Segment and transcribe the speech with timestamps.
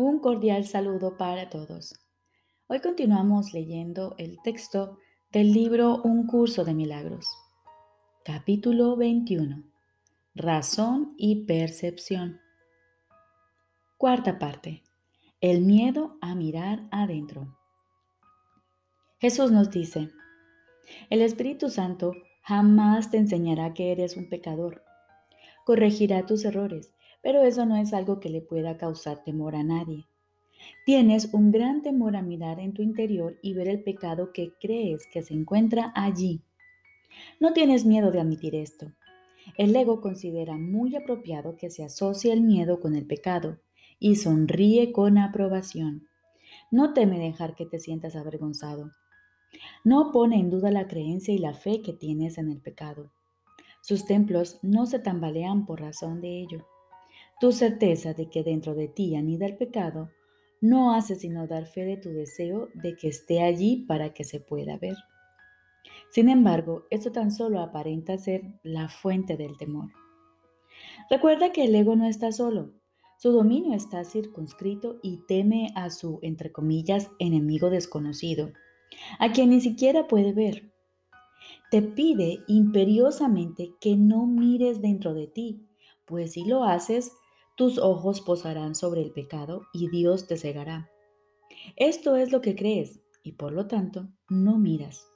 [0.00, 1.92] Un cordial saludo para todos.
[2.68, 4.96] Hoy continuamos leyendo el texto
[5.32, 7.26] del libro Un curso de milagros.
[8.24, 9.64] Capítulo 21.
[10.36, 12.40] Razón y percepción.
[13.96, 14.84] Cuarta parte.
[15.40, 17.58] El miedo a mirar adentro.
[19.18, 20.12] Jesús nos dice,
[21.10, 22.12] el Espíritu Santo
[22.42, 24.84] jamás te enseñará que eres un pecador.
[25.64, 30.06] Corregirá tus errores pero eso no es algo que le pueda causar temor a nadie.
[30.84, 35.06] Tienes un gran temor a mirar en tu interior y ver el pecado que crees
[35.12, 36.42] que se encuentra allí.
[37.40, 38.92] No tienes miedo de admitir esto.
[39.56, 43.58] El ego considera muy apropiado que se asocie el miedo con el pecado
[43.98, 46.08] y sonríe con aprobación.
[46.70, 48.90] No teme dejar que te sientas avergonzado.
[49.84, 53.10] No pone en duda la creencia y la fe que tienes en el pecado.
[53.80, 56.66] Sus templos no se tambalean por razón de ello.
[57.40, 60.10] Tu certeza de que dentro de ti anida el pecado
[60.60, 64.40] no hace sino dar fe de tu deseo de que esté allí para que se
[64.40, 64.96] pueda ver.
[66.10, 69.90] Sin embargo, esto tan solo aparenta ser la fuente del temor.
[71.10, 72.72] Recuerda que el ego no está solo.
[73.18, 78.52] Su dominio está circunscrito y teme a su, entre comillas, enemigo desconocido,
[79.18, 80.72] a quien ni siquiera puede ver.
[81.70, 85.68] Te pide imperiosamente que no mires dentro de ti,
[86.04, 87.12] pues si lo haces,
[87.58, 90.92] tus ojos posarán sobre el pecado y Dios te cegará.
[91.74, 95.08] Esto es lo que crees y por lo tanto no miras.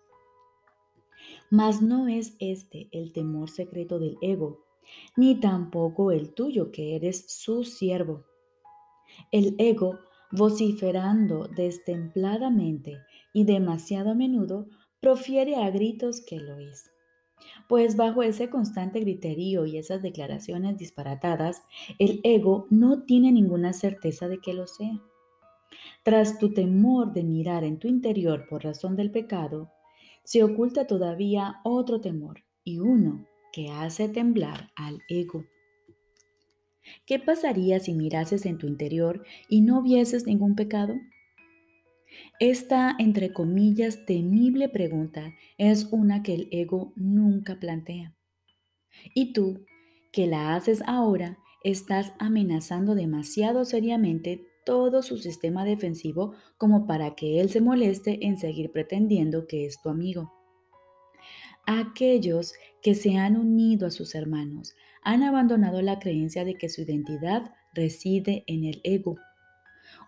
[1.51, 4.65] Mas no es este el temor secreto del ego,
[5.17, 8.25] ni tampoco el tuyo que eres su siervo.
[9.31, 10.01] El ego,
[10.33, 12.99] vociferando destempladamente
[13.33, 14.67] y demasiado a menudo,
[15.01, 16.91] profiere a gritos que lo es.
[17.69, 21.63] Pues bajo ese constante griterío y esas declaraciones disparatadas,
[21.99, 25.01] el ego no tiene ninguna certeza de que lo sea.
[26.03, 29.71] Tras tu temor de mirar en tu interior por razón del pecado,
[30.25, 35.45] se oculta todavía otro temor y uno que hace temblar al ego.
[37.07, 40.95] ¿Qué pasaría si mirases en tu interior y no vieses ningún pecado?
[42.41, 48.15] Esta, entre comillas, temible pregunta es una que el ego nunca plantea.
[49.15, 49.65] Y tú,
[50.13, 57.41] que la haces ahora, estás amenazando demasiado seriamente todo su sistema defensivo como para que
[57.41, 60.33] él se moleste en seguir pretendiendo que es tu amigo.
[61.67, 66.83] Aquellos que se han unido a sus hermanos han abandonado la creencia de que su
[66.83, 69.17] identidad reside en el ego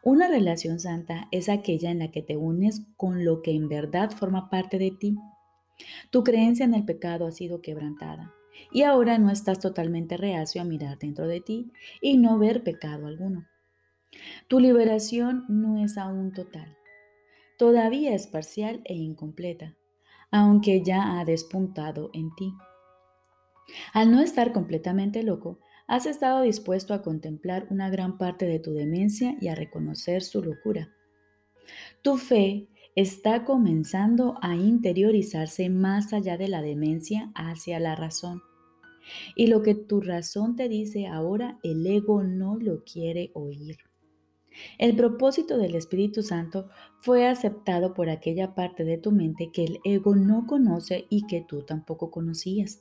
[0.02, 4.10] una relación santa es aquella en la que te unes con lo que en verdad
[4.10, 5.16] forma parte de ti.
[6.10, 8.32] Tu creencia en el pecado ha sido quebrantada
[8.70, 13.06] y ahora no estás totalmente reacio a mirar dentro de ti y no ver pecado
[13.06, 13.46] alguno.
[14.48, 16.76] Tu liberación no es aún total.
[17.58, 19.76] Todavía es parcial e incompleta,
[20.30, 22.52] aunque ya ha despuntado en ti.
[23.92, 28.72] Al no estar completamente loco, has estado dispuesto a contemplar una gran parte de tu
[28.72, 30.90] demencia y a reconocer su locura.
[32.02, 38.42] Tu fe está comenzando a interiorizarse más allá de la demencia hacia la razón.
[39.36, 43.76] Y lo que tu razón te dice ahora, el ego no lo quiere oír.
[44.78, 46.68] El propósito del Espíritu Santo
[47.00, 51.44] fue aceptado por aquella parte de tu mente que el ego no conoce y que
[51.46, 52.80] tú tampoco conocías.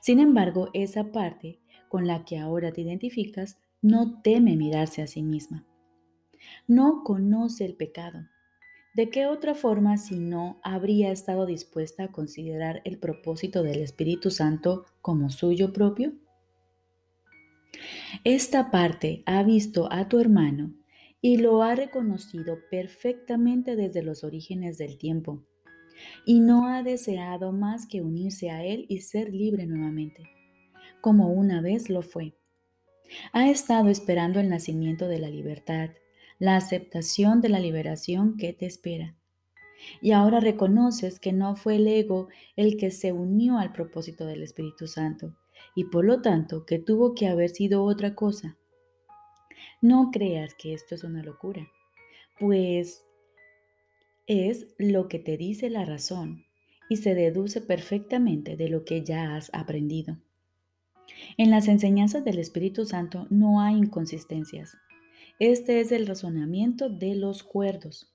[0.00, 1.61] Sin embargo, esa parte
[1.92, 5.66] con la que ahora te identificas no teme mirarse a sí misma.
[6.66, 8.20] No conoce el pecado.
[8.94, 14.30] ¿De qué otra forma si no habría estado dispuesta a considerar el propósito del Espíritu
[14.30, 16.14] Santo como suyo propio?
[18.24, 20.72] Esta parte ha visto a tu hermano
[21.20, 25.44] y lo ha reconocido perfectamente desde los orígenes del tiempo,
[26.24, 30.22] y no ha deseado más que unirse a él y ser libre nuevamente
[31.02, 32.32] como una vez lo fue.
[33.34, 35.90] Ha estado esperando el nacimiento de la libertad,
[36.38, 39.14] la aceptación de la liberación que te espera.
[40.00, 44.42] Y ahora reconoces que no fue el ego el que se unió al propósito del
[44.42, 45.36] Espíritu Santo,
[45.74, 48.56] y por lo tanto que tuvo que haber sido otra cosa.
[49.82, 51.68] No creas que esto es una locura,
[52.38, 53.04] pues
[54.26, 56.44] es lo que te dice la razón
[56.88, 60.18] y se deduce perfectamente de lo que ya has aprendido.
[61.36, 64.76] En las enseñanzas del Espíritu Santo no hay inconsistencias.
[65.38, 68.12] Este es el razonamiento de los cuerdos.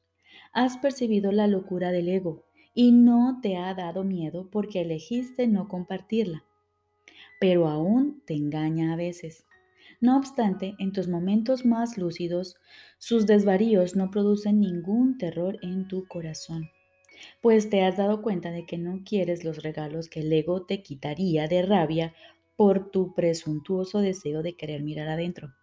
[0.54, 5.68] Has percibido la locura del ego y no te ha dado miedo porque elegiste no
[5.68, 6.44] compartirla.
[7.40, 9.46] Pero aún te engaña a veces.
[10.00, 12.56] No obstante, en tus momentos más lúcidos,
[13.00, 16.70] sus desvaríos no producen ningún terror en tu corazón,
[17.42, 20.84] pues te has dado cuenta de que no quieres los regalos que el ego te
[20.84, 22.14] quitaría de rabia
[22.58, 25.54] por tu presuntuoso deseo de querer mirar adentro.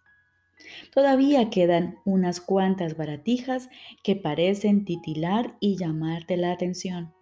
[0.93, 3.69] Todavía quedan unas cuantas baratijas
[4.03, 7.13] que parecen titilar y llamarte la atención.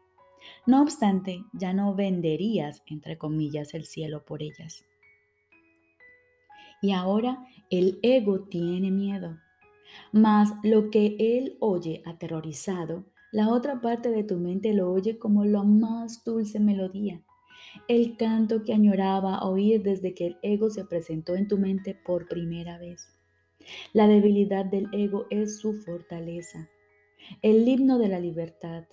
[0.65, 4.85] No obstante, ya no venderías, entre comillas, el cielo por ellas.
[6.81, 9.39] Y ahora el ego tiene miedo.
[10.11, 15.45] Mas lo que él oye aterrorizado, la otra parte de tu mente lo oye como
[15.45, 17.23] la más dulce melodía,
[17.87, 22.27] el canto que añoraba oír desde que el ego se presentó en tu mente por
[22.27, 23.09] primera vez.
[23.93, 26.69] La debilidad del ego es su fortaleza.
[27.41, 28.85] El himno de la libertad,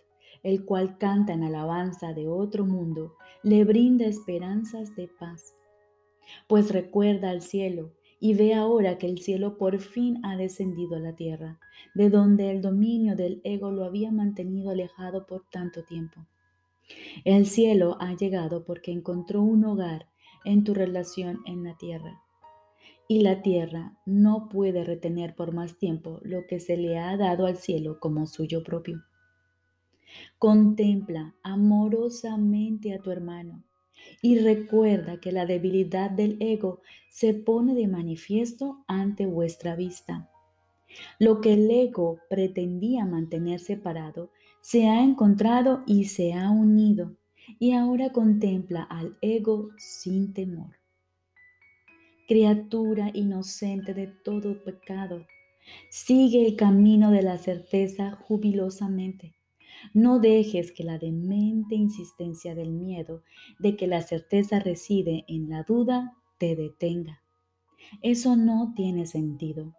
[0.43, 5.55] el cual canta en alabanza de otro mundo, le brinda esperanzas de paz.
[6.47, 11.01] Pues recuerda al cielo y ve ahora que el cielo por fin ha descendido a
[11.01, 11.59] la tierra,
[11.95, 16.27] de donde el dominio del ego lo había mantenido alejado por tanto tiempo.
[17.25, 20.09] El cielo ha llegado porque encontró un hogar
[20.45, 22.23] en tu relación en la tierra
[23.11, 27.47] y la tierra no puede retener por más tiempo lo que se le ha dado
[27.47, 29.03] al cielo como suyo propio.
[30.39, 33.65] Contempla amorosamente a tu hermano
[34.23, 40.31] y recuerda que la debilidad del ego se pone de manifiesto ante vuestra vista.
[41.19, 47.17] Lo que el ego pretendía mantener separado se ha encontrado y se ha unido
[47.59, 50.81] y ahora contempla al ego sin temor
[52.31, 55.27] criatura inocente de todo pecado.
[55.91, 59.35] Sigue el camino de la certeza jubilosamente.
[59.95, 63.25] No dejes que la demente insistencia del miedo
[63.59, 67.21] de que la certeza reside en la duda te detenga.
[68.01, 69.75] Eso no tiene sentido.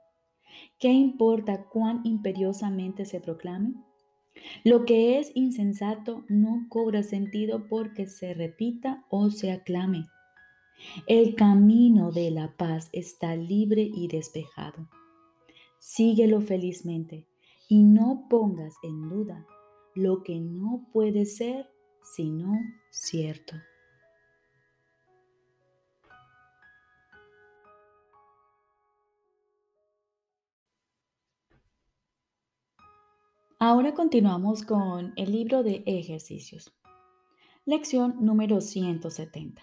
[0.78, 3.76] ¿Qué importa cuán imperiosamente se proclame?
[4.64, 10.06] Lo que es insensato no cobra sentido porque se repita o se aclame.
[11.08, 14.90] El camino de la paz está libre y despejado.
[15.78, 17.28] Síguelo felizmente
[17.68, 19.46] y no pongas en duda
[19.96, 21.68] lo que no puede ser
[22.04, 23.56] sino cierto.
[33.64, 36.74] Ahora continuamos con el libro de ejercicios.
[37.64, 39.62] Lección número 170.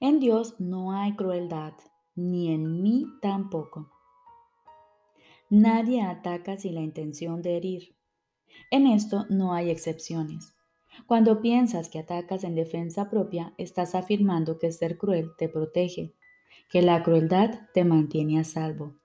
[0.00, 1.72] En Dios no hay crueldad,
[2.14, 3.90] ni en mí tampoco.
[5.48, 7.96] Nadie ataca sin la intención de herir.
[8.70, 10.54] En esto no hay excepciones.
[11.06, 16.12] Cuando piensas que atacas en defensa propia, estás afirmando que ser cruel te protege,
[16.68, 18.98] que la crueldad te mantiene a salvo.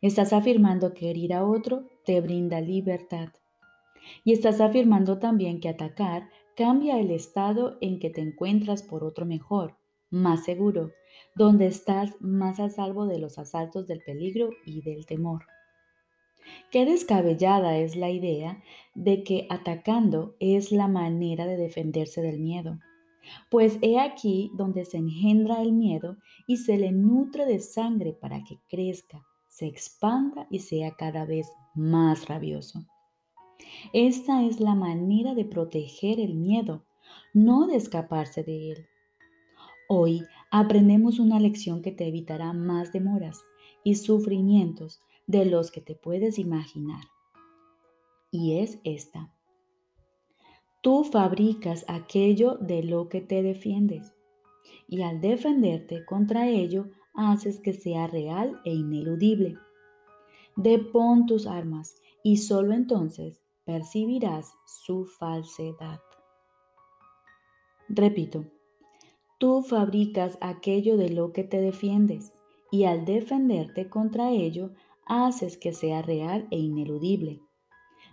[0.00, 3.30] Estás afirmando que herir a otro te brinda libertad.
[4.22, 9.26] Y estás afirmando también que atacar cambia el estado en que te encuentras por otro
[9.26, 9.76] mejor,
[10.08, 10.92] más seguro,
[11.34, 15.46] donde estás más a salvo de los asaltos del peligro y del temor.
[16.70, 18.62] Qué descabellada es la idea
[18.94, 22.78] de que atacando es la manera de defenderse del miedo.
[23.50, 28.42] Pues he aquí donde se engendra el miedo y se le nutre de sangre para
[28.44, 29.26] que crezca,
[29.58, 32.86] se expanda y sea cada vez más rabioso.
[33.92, 36.84] Esta es la manera de proteger el miedo,
[37.34, 38.86] no de escaparse de él.
[39.88, 40.22] Hoy
[40.52, 43.42] aprendemos una lección que te evitará más demoras
[43.82, 47.02] y sufrimientos de los que te puedes imaginar.
[48.30, 49.34] Y es esta.
[50.82, 54.14] Tú fabricas aquello de lo que te defiendes
[54.86, 59.58] y al defenderte contra ello haces que sea real e ineludible.
[60.56, 66.00] Depón tus armas y solo entonces percibirás su falsedad.
[67.88, 68.46] Repito,
[69.38, 72.32] Tú fabricas aquello de lo que te defiendes
[72.72, 74.72] y al defenderte contra ello
[75.06, 77.40] haces que sea real e ineludible.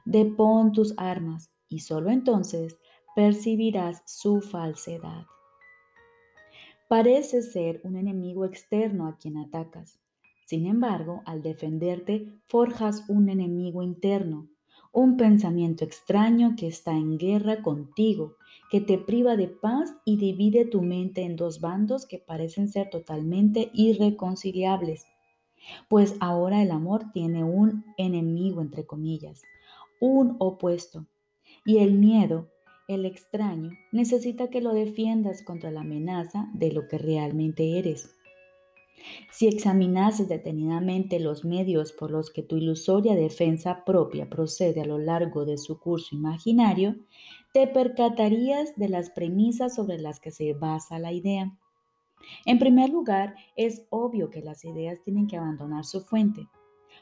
[0.05, 2.79] Depón tus armas y solo entonces
[3.15, 5.25] percibirás su falsedad.
[6.87, 9.99] Parece ser un enemigo externo a quien atacas.
[10.45, 14.47] Sin embargo, al defenderte, forjas un enemigo interno,
[14.91, 18.35] un pensamiento extraño que está en guerra contigo
[18.69, 22.89] que te priva de paz y divide tu mente en dos bandos que parecen ser
[22.89, 25.05] totalmente irreconciliables.
[25.89, 29.41] Pues ahora el amor tiene un enemigo, entre comillas,
[29.99, 31.05] un opuesto.
[31.63, 32.49] Y el miedo,
[32.87, 38.15] el extraño, necesita que lo defiendas contra la amenaza de lo que realmente eres.
[39.31, 44.97] Si examinases detenidamente los medios por los que tu ilusoria defensa propia procede a lo
[44.97, 46.95] largo de su curso imaginario,
[47.53, 51.57] te percatarías de las premisas sobre las que se basa la idea.
[52.45, 56.47] En primer lugar, es obvio que las ideas tienen que abandonar su fuente,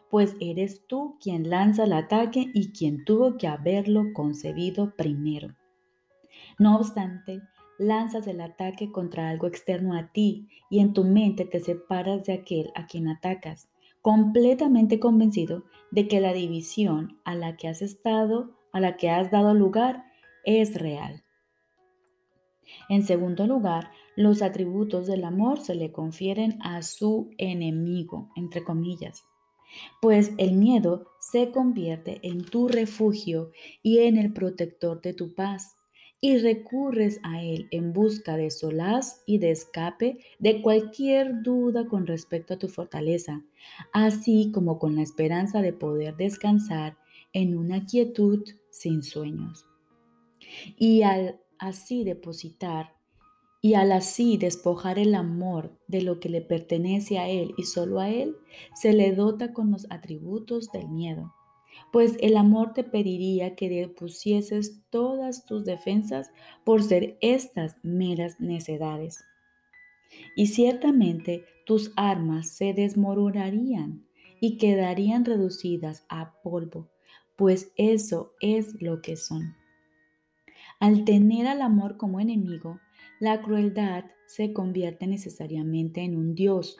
[0.10, 5.56] pues eres tú quien lanza el ataque y quien tuvo que haberlo concebido primero.
[6.60, 7.42] No obstante,
[7.78, 12.34] lanzas el ataque contra algo externo a ti y en tu mente te separas de
[12.34, 13.70] aquel a quien atacas,
[14.02, 19.32] completamente convencido de que la división a la que has estado, a la que has
[19.32, 20.06] dado lugar,
[20.44, 21.24] es real.
[22.90, 29.26] En segundo lugar, los atributos del amor se le confieren a su enemigo, entre comillas,
[30.02, 35.78] pues el miedo se convierte en tu refugio y en el protector de tu paz
[36.24, 42.08] y recurres a Él en busca de solaz y de escape de cualquier duda con
[42.08, 43.42] respecto a tu fortaleza,
[43.92, 46.98] así como con la esperanza de poder descansar
[47.34, 49.66] en una quietud sin sueños.
[50.78, 52.94] Y al así depositar
[53.62, 58.00] y al así despojar el amor de lo que le pertenece a Él y solo
[58.00, 58.38] a Él,
[58.74, 61.34] se le dota con los atributos del miedo
[61.92, 66.32] pues el amor te pediría que depusieses todas tus defensas
[66.64, 69.24] por ser estas meras necedades.
[70.36, 74.06] Y ciertamente tus armas se desmoronarían
[74.40, 76.90] y quedarían reducidas a polvo,
[77.36, 79.56] pues eso es lo que son.
[80.80, 82.80] Al tener al amor como enemigo,
[83.20, 86.78] la crueldad se convierte necesariamente en un dios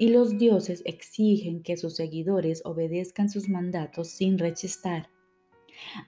[0.00, 5.10] y los dioses exigen que sus seguidores obedezcan sus mandatos sin rechistar.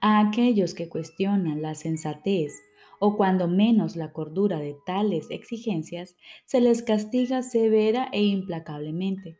[0.01, 2.59] A aquellos que cuestionan la sensatez
[2.99, 9.37] o cuando menos la cordura de tales exigencias, se les castiga severa e implacablemente,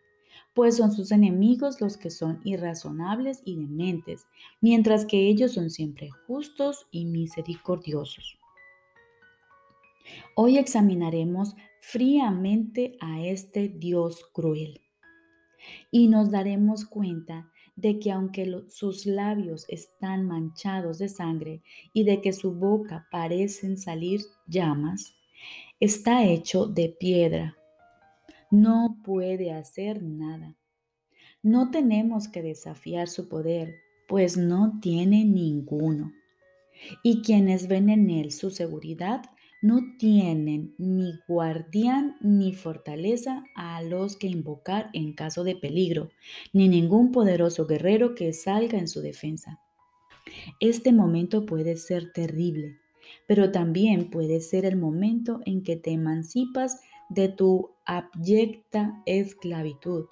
[0.54, 4.28] pues son sus enemigos los que son irrazonables y dementes,
[4.62, 8.38] mientras que ellos son siempre justos y misericordiosos.
[10.36, 14.80] Hoy examinaremos fríamente a este Dios cruel
[15.92, 21.62] y nos daremos cuenta de que aunque sus labios están manchados de sangre
[21.92, 25.14] y de que su boca parecen salir llamas,
[25.82, 27.58] está hecho de piedra.
[28.50, 30.56] No puede hacer nada.
[31.42, 33.76] No tenemos que desafiar su poder,
[34.08, 36.14] pues no tiene ninguno.
[37.04, 39.24] Y quienes ven en él su seguridad
[39.64, 46.10] no tienen ni guardián ni fortaleza a los que invocar en caso de peligro,
[46.52, 49.62] ni ningún poderoso guerrero que salga en su defensa.
[50.60, 52.76] Este momento puede ser terrible,
[53.26, 60.08] pero también puede ser el momento en que te emancipas de tu abyecta esclavitud,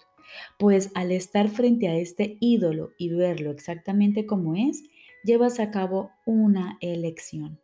[0.60, 4.82] pues al estar frente a este ídolo y verlo exactamente como es,
[5.26, 7.60] llevas a cabo una elección.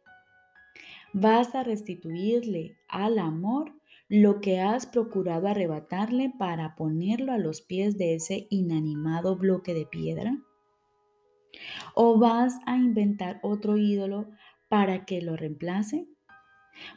[1.14, 3.74] Vas a restituirle al amor
[4.10, 9.86] lo que has procurado arrebatarle para ponerlo a los pies de ese inanimado bloque de
[9.86, 10.38] piedra?
[11.94, 14.30] ¿O vas a inventar otro ídolo
[14.70, 16.08] para que lo reemplace?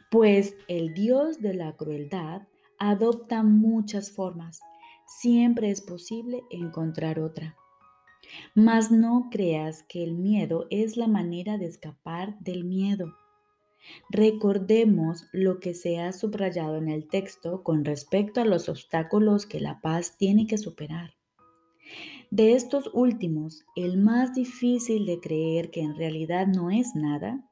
[0.09, 2.43] Pues el Dios de la crueldad
[2.77, 4.61] adopta muchas formas.
[5.07, 7.55] Siempre es posible encontrar otra.
[8.55, 13.13] Mas no creas que el miedo es la manera de escapar del miedo.
[14.09, 19.59] Recordemos lo que se ha subrayado en el texto con respecto a los obstáculos que
[19.59, 21.15] la paz tiene que superar.
[22.29, 27.45] De estos últimos, el más difícil de creer que en realidad no es nada,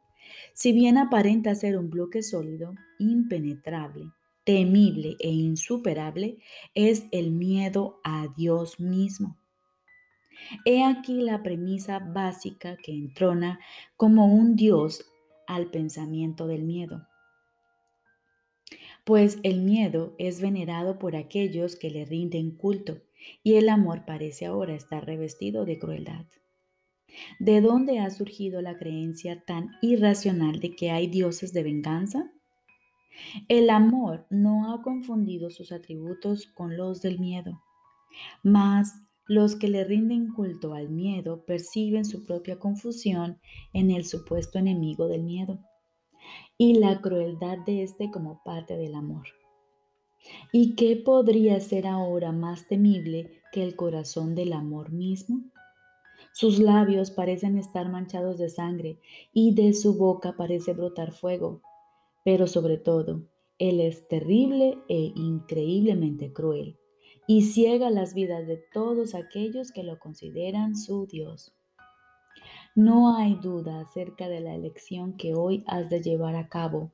[0.54, 4.12] si bien aparenta ser un bloque sólido, impenetrable,
[4.44, 6.38] temible e insuperable,
[6.74, 9.38] es el miedo a Dios mismo.
[10.66, 13.60] He aquí la premisa básica que entrona
[13.98, 15.09] como un Dios
[15.50, 17.08] al pensamiento del miedo.
[19.04, 23.02] Pues el miedo es venerado por aquellos que le rinden culto
[23.42, 26.28] y el amor parece ahora estar revestido de crueldad.
[27.40, 32.32] ¿De dónde ha surgido la creencia tan irracional de que hay dioses de venganza?
[33.48, 37.64] El amor no ha confundido sus atributos con los del miedo,
[38.44, 43.40] mas los que le rinden culto al miedo perciben su propia confusión
[43.74, 45.60] en el supuesto enemigo del miedo
[46.58, 49.28] y la crueldad de éste como parte del amor.
[50.52, 55.44] ¿Y qué podría ser ahora más temible que el corazón del amor mismo?
[56.34, 58.98] Sus labios parecen estar manchados de sangre
[59.32, 61.62] y de su boca parece brotar fuego,
[62.26, 63.28] pero sobre todo,
[63.60, 66.79] Él es terrible e increíblemente cruel
[67.30, 71.54] y ciega las vidas de todos aquellos que lo consideran su Dios.
[72.74, 76.92] No hay duda acerca de la elección que hoy has de llevar a cabo,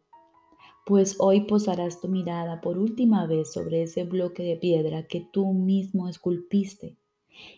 [0.85, 5.53] pues hoy posarás tu mirada por última vez sobre ese bloque de piedra que tú
[5.53, 6.97] mismo esculpiste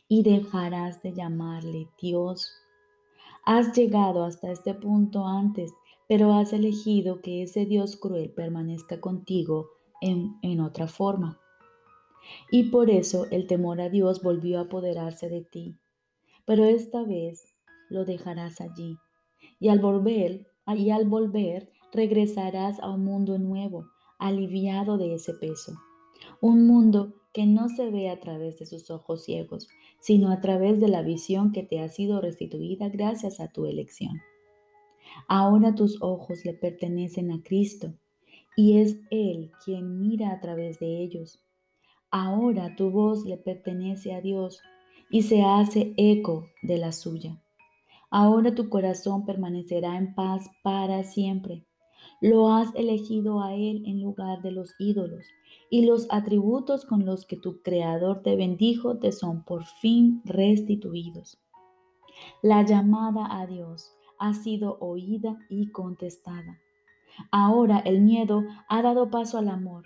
[0.08, 2.54] y dejarás de llamarle Dios.
[3.44, 5.74] Has llegado hasta este punto antes
[6.08, 11.42] pero has elegido que ese Dios cruel permanezca contigo en, en otra forma.
[12.52, 15.78] Y por eso el temor a Dios volvió a apoderarse de ti.
[16.46, 17.56] Pero esta vez
[17.90, 18.98] lo dejarás allí.
[19.60, 23.86] Y al volver, y al volver regresarás a un mundo nuevo,
[24.20, 25.74] aliviado de ese peso.
[26.42, 29.68] Un mundo que no se ve a través de sus ojos ciegos,
[30.00, 34.22] sino a través de la visión que te ha sido restituida gracias a tu elección.
[35.28, 37.94] Ahora tus ojos le pertenecen a Cristo
[38.56, 41.44] y es Él quien mira a través de ellos.
[42.12, 44.62] Ahora tu voz le pertenece a Dios
[45.10, 47.42] y se hace eco de la suya.
[48.10, 51.66] Ahora tu corazón permanecerá en paz para siempre.
[52.22, 55.26] Lo has elegido a Él en lugar de los ídolos,
[55.70, 61.38] y los atributos con los que tu Creador te bendijo te son por fin restituidos.
[62.42, 66.58] La llamada a Dios ha sido oída y contestada.
[67.32, 69.84] Ahora el miedo ha dado paso al amor,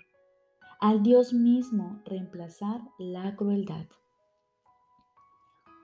[0.82, 3.86] al Dios mismo reemplazar la crueldad.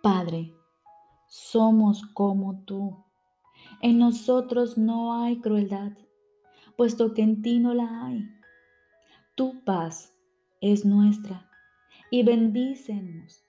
[0.02, 0.52] Padre,
[1.28, 3.04] somos como tú.
[3.80, 5.92] En nosotros no hay crueldad,
[6.76, 8.28] puesto que en ti no la hay.
[9.36, 10.16] Tu paz
[10.60, 11.48] es nuestra
[12.10, 13.44] y bendícenos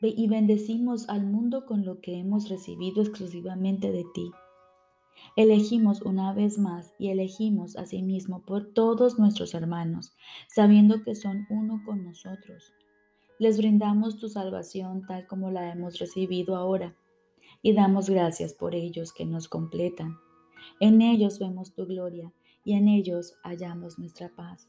[0.00, 4.30] y bendecimos al mundo con lo que hemos recibido exclusivamente de ti.
[5.36, 10.12] Elegimos una vez más y elegimos a sí mismo por todos nuestros hermanos,
[10.48, 12.72] sabiendo que son uno con nosotros.
[13.38, 16.94] Les brindamos tu salvación tal como la hemos recibido ahora
[17.62, 20.16] y damos gracias por ellos que nos completan.
[20.80, 22.32] En ellos vemos tu gloria
[22.64, 24.68] y en ellos hallamos nuestra paz.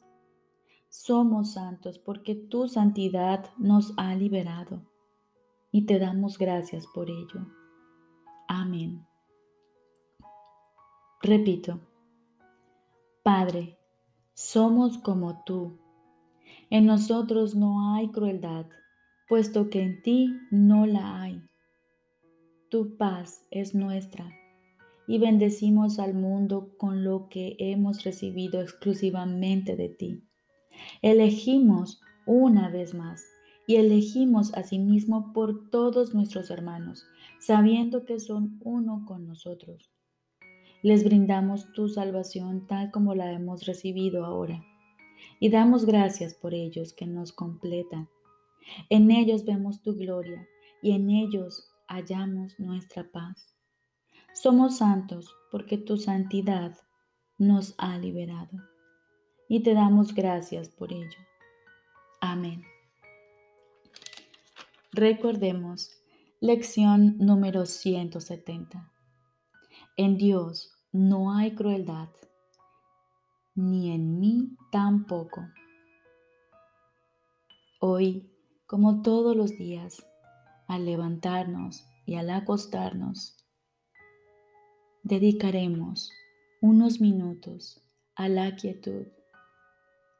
[0.89, 4.81] Somos santos porque tu santidad nos ha liberado
[5.71, 7.47] y te damos gracias por ello.
[8.47, 9.05] Amén.
[11.25, 11.79] Repito,
[13.23, 13.77] Padre,
[14.33, 15.79] somos como tú.
[16.69, 18.65] En nosotros no hay crueldad,
[19.29, 21.41] puesto que en ti no la hay.
[22.69, 24.29] Tu paz es nuestra
[25.07, 30.27] y bendecimos al mundo con lo que hemos recibido exclusivamente de ti.
[31.01, 33.23] Elegimos una vez más
[33.65, 37.05] y elegimos a sí mismo por todos nuestros hermanos,
[37.39, 39.92] sabiendo que son uno con nosotros.
[40.83, 44.61] Les brindamos tu salvación tal como la hemos recibido ahora.
[45.39, 48.09] Y damos gracias por ellos que nos completan.
[48.89, 50.45] En ellos vemos tu gloria
[50.81, 53.55] y en ellos hallamos nuestra paz.
[54.33, 56.75] Somos santos porque tu santidad
[57.37, 58.57] nos ha liberado.
[59.47, 61.19] Y te damos gracias por ello.
[62.19, 62.61] Amén.
[64.91, 65.91] Recordemos,
[66.41, 68.91] lección número 170.
[69.95, 72.09] En Dios no hay crueldad,
[73.55, 75.41] ni en mí tampoco.
[77.79, 78.29] Hoy,
[78.67, 80.05] como todos los días,
[80.67, 83.43] al levantarnos y al acostarnos,
[85.01, 86.11] dedicaremos
[86.61, 87.81] unos minutos
[88.13, 89.07] a la quietud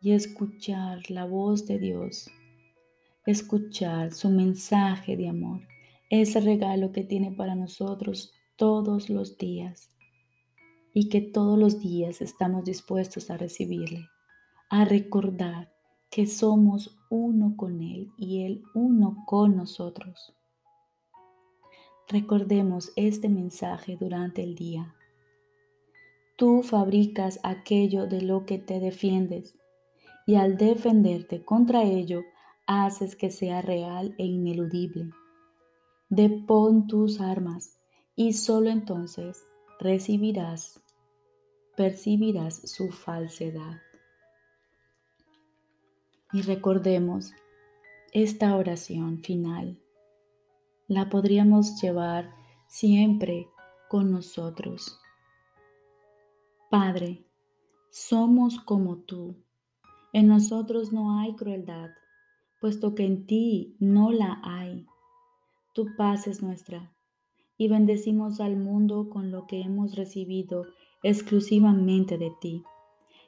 [0.01, 2.31] y escuchar la voz de Dios,
[3.27, 5.62] escuchar su mensaje de amor,
[6.09, 9.92] ese regalo que tiene para nosotros todos los días
[10.93, 14.08] y que todos los días estamos dispuestos a recibirle,
[14.69, 15.73] a recordar
[16.10, 20.36] que somos uno con Él y Él uno con nosotros.
[22.08, 24.93] Recordemos este mensaje durante el día.
[26.38, 29.58] Tú fabricas aquello de lo que te defiendes
[30.27, 32.21] y al defenderte contra ello
[32.67, 35.10] haces que sea real e ineludible.
[36.10, 37.79] Depón tus armas
[38.15, 39.43] y solo entonces
[39.79, 40.82] recibirás
[41.75, 43.81] percibirás su falsedad.
[46.31, 47.33] Y recordemos
[48.12, 49.79] esta oración final.
[50.88, 52.33] La podríamos llevar
[52.67, 53.47] siempre
[53.89, 54.99] con nosotros.
[56.69, 57.25] Padre,
[57.89, 59.36] somos como tú.
[60.13, 61.89] En nosotros no hay crueldad,
[62.62, 64.86] puesto que en ti no la hay.
[65.73, 66.93] Tu paz es nuestra
[67.57, 70.65] y bendecimos al mundo con lo que hemos recibido
[71.03, 72.63] exclusivamente de ti.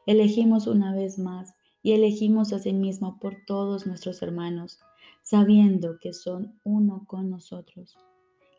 [0.08, 4.80] elegimos una vez más y elegimos a sí mismo por todos nuestros hermanos,
[5.22, 7.98] sabiendo que son uno con nosotros.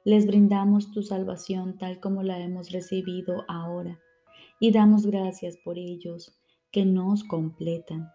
[0.05, 3.99] Les brindamos tu salvación tal como la hemos recibido ahora
[4.61, 6.37] y damos gracias por ellos
[6.71, 8.09] que nos completan.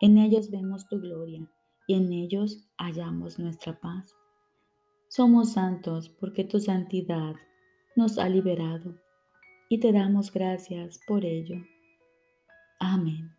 [0.00, 1.50] En ellos vemos tu gloria
[1.86, 4.14] y en ellos hallamos nuestra paz.
[5.08, 7.34] Somos santos porque tu santidad
[7.96, 8.94] nos ha liberado
[9.68, 11.56] y te damos gracias por ello.
[12.78, 13.30] Amén.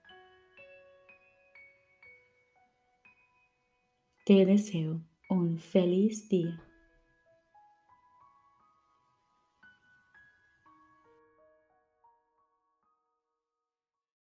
[4.26, 6.67] Te deseo un feliz día.